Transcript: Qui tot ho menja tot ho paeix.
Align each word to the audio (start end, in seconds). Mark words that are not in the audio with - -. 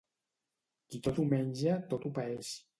Qui 0.89 1.03
tot 1.09 1.21
ho 1.21 1.27
menja 1.35 1.79
tot 1.95 2.09
ho 2.11 2.17
paeix. 2.21 2.55